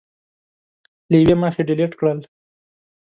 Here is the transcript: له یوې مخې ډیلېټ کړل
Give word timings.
له 1.09 1.15
یوې 1.21 1.35
مخې 1.41 1.61
ډیلېټ 1.69 1.91
کړل 1.99 2.19